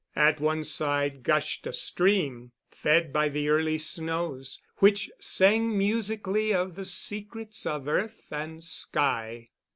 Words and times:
At 0.15 0.39
one 0.39 0.63
side 0.63 1.21
gushed 1.21 1.67
a 1.67 1.73
stream, 1.73 2.53
fed 2.71 3.13
by 3.13 3.29
the 3.29 3.49
early 3.49 3.77
snows, 3.77 4.59
which 4.77 5.11
sang 5.19 5.77
musically 5.77 6.55
of 6.55 6.73
the 6.73 6.85
secrets 6.85 7.67
of 7.67 7.87
earth 7.87 8.23
and 8.31 8.63
sky. 8.63 9.51